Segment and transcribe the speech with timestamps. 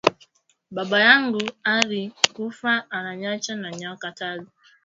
[0.75, 1.41] Baba yangu
[1.77, 2.01] ari
[2.35, 4.47] kufa ana nyacha na myaka tatu